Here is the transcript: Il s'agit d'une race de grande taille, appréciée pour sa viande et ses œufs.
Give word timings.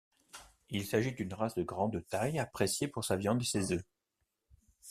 Il 0.71 0.83
s'agit 0.87 1.11
d'une 1.13 1.31
race 1.35 1.53
de 1.53 1.61
grande 1.61 2.03
taille, 2.09 2.39
appréciée 2.39 2.87
pour 2.87 3.05
sa 3.05 3.17
viande 3.17 3.43
et 3.43 3.45
ses 3.45 3.71
œufs. 3.71 3.85